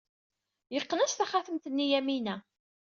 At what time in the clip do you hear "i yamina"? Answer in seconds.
1.87-2.35